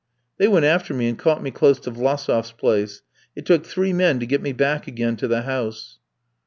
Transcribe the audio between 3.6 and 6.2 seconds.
three men to get me back again to the house.